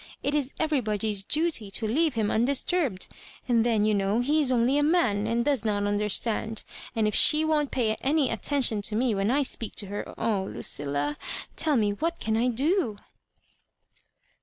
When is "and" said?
3.47-3.63, 5.27-5.45, 6.95-7.07